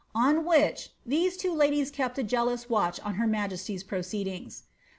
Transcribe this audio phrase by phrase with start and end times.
[0.15, 4.63] On which, these two women kept a jealous watch on her majesty's proceedings.